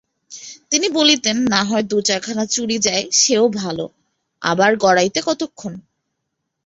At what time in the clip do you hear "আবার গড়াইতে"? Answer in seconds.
4.41-5.19